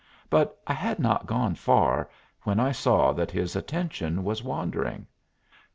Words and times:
But 0.31 0.59
I 0.65 0.73
had 0.73 0.97
not 0.97 1.27
gone 1.27 1.53
far 1.53 2.09
when 2.41 2.59
I 2.59 2.71
saw 2.71 3.13
that 3.13 3.29
his 3.29 3.55
attention 3.55 4.23
was 4.23 4.41
wandering. 4.41 5.05